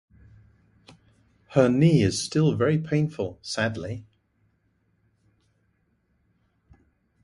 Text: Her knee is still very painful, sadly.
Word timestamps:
Her 1.49 1.69
knee 1.69 2.01
is 2.01 2.23
still 2.23 2.55
very 2.55 2.79
painful, 2.79 3.37
sadly. 3.43 4.07